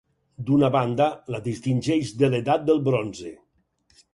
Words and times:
D'una 0.45 0.69
banda 0.75 1.05
la 1.35 1.41
distingeix 1.49 2.15
de 2.23 2.33
l'edat 2.35 2.67
del 2.71 2.83
bronze. 2.89 3.37